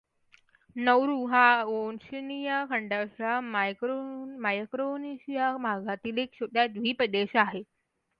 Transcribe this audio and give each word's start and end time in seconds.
Nauru 0.75 1.17
हा 1.27 1.41
Oceania 1.71 2.63
खंडाच्या 2.69 3.39
मायक्रोनेशिया 4.39 5.51
भागातील 5.59 6.17
एक 6.17 6.33
छोटा 6.33 6.65
द्वीप 6.69 7.03
देश 7.11 7.35
आहे. 7.37 7.61